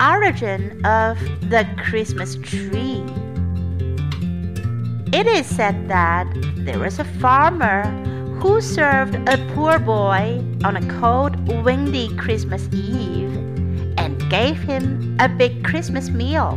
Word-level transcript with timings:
origin 0.00 0.84
of 0.86 1.18
the 1.50 1.66
Christmas 1.78 2.36
tree. 2.36 3.02
It 5.12 5.26
is 5.26 5.46
said 5.46 5.88
that 5.88 6.32
there 6.58 6.78
was 6.78 7.00
a 7.00 7.04
farmer 7.04 7.82
who 8.40 8.60
served 8.60 9.16
a 9.28 9.36
poor 9.54 9.80
boy 9.80 10.44
on 10.62 10.76
a 10.76 11.00
cold, 11.00 11.34
windy 11.64 12.14
Christmas 12.16 12.68
Eve 12.72 13.34
and 13.98 14.30
gave 14.30 14.58
him 14.60 15.16
a 15.18 15.28
big 15.28 15.64
Christmas 15.64 16.08
meal. 16.08 16.56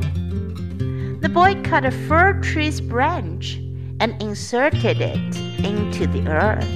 The 1.22 1.30
boy 1.34 1.60
cut 1.64 1.86
a 1.86 1.92
fir 1.92 2.40
tree's 2.42 2.82
branch 2.82 3.56
and 4.00 4.22
inserted 4.22 5.02
it 5.02 5.36
into 5.66 6.06
the 6.06 6.28
earth. 6.28 6.70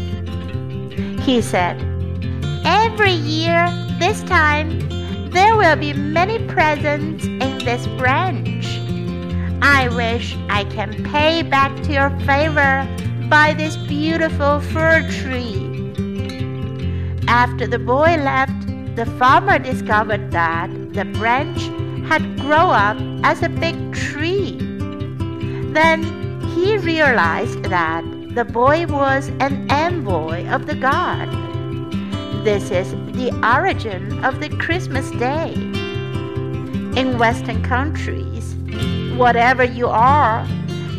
He 1.23 1.42
said, 1.42 1.78
Every 2.66 3.12
year, 3.12 3.68
will 5.75 5.82
be 5.82 5.93
many 5.93 6.39
presents 6.47 7.25
in 7.25 7.57
this 7.65 7.86
branch. 7.97 8.66
I 9.61 9.89
wish 9.89 10.38
I 10.47 10.64
can 10.64 11.04
pay 11.11 11.42
back 11.42 11.75
to 11.83 11.92
your 11.92 12.11
favor 12.21 12.88
by 13.29 13.54
this 13.54 13.75
beautiful 13.75 14.61
fir 14.61 15.02
tree. 15.19 15.92
After 17.28 17.68
the 17.68 17.80
boy 17.80 18.16
left, 18.16 18.68
the 18.96 19.06
farmer 19.19 19.60
discovered 19.60 20.32
that 20.32 20.69
the 20.93 21.04
branch 21.19 21.64
had 22.07 22.39
grown 22.39 22.71
up 22.71 22.97
as 23.25 23.44
a 23.44 23.50
big 23.50 23.75
tree. 23.94 24.55
Then 25.74 26.04
he 26.55 26.78
realized 26.78 27.64
that 27.64 28.05
the 28.33 28.46
boy 28.46 28.86
was 28.88 29.28
an 29.42 29.69
envoy 29.69 30.47
of 30.47 30.68
the 30.68 30.75
god. 30.75 31.28
This 32.44 32.70
is 32.72 32.92
the 33.16 33.31
origin 33.44 34.23
of 34.23 34.39
the 34.39 34.50
Christmas 34.50 35.09
day. 35.11 35.53
In 36.95 37.17
Western 37.17 37.63
countries, 37.63 38.55
whatever 39.17 39.63
you 39.63 39.88
are, 39.88 40.47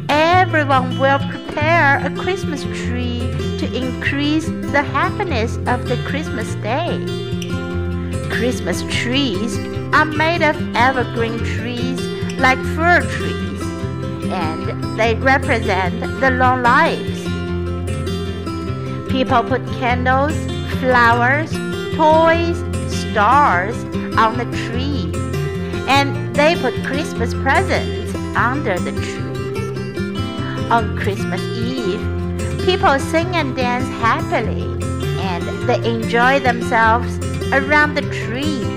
everyone 0.09 0.98
will 0.98 1.19
prepare 1.31 2.05
a 2.05 2.11
Christmas 2.17 2.65
tree 2.65 3.20
to 3.59 3.73
increase 3.75 4.47
the 4.47 4.83
happiness 4.83 5.56
of 5.69 5.89
the 5.89 5.97
Christmas 6.06 6.55
day. 6.56 6.98
Christmas 8.31 8.83
trees 8.95 9.56
are 9.95 10.05
made 10.05 10.43
of 10.43 10.56
evergreen 10.77 11.39
trees 11.39 12.00
like 12.39 12.59
fir 12.75 13.00
trees, 13.03 13.62
and 14.31 14.98
they 14.98 15.15
represent 15.15 16.00
the 16.20 16.31
long 16.33 16.62
lives. 16.62 17.22
People 19.11 19.43
put 19.45 19.65
candles 19.78 20.37
flowers, 20.80 21.50
toys, 21.96 22.58
stars 22.92 23.77
on 24.19 24.36
the 24.36 24.44
tree, 24.69 25.10
and 25.88 26.34
they 26.34 26.55
put 26.56 26.74
Christmas 26.84 27.32
presents 27.34 28.14
under 28.36 28.78
the 28.78 28.92
tree. 28.92 29.22
On 30.70 30.98
Christmas 30.98 31.41
Eve, 31.42 32.00
people 32.64 32.98
sing 32.98 33.36
and 33.36 33.56
dance 33.56 33.88
happily, 34.00 34.64
and 35.20 35.42
they 35.69 35.78
enjoy 35.88 36.41
themselves 36.41 37.19
around 37.52 37.94
the 37.94 38.02
tree 38.27 38.75